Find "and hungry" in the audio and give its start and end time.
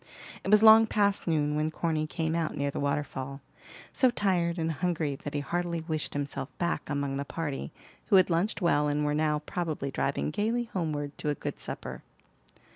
4.57-5.15